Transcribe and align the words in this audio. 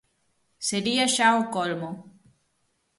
Sería 0.69 1.05
xa 1.15 1.27
o 1.41 1.43
colmo. 1.55 1.89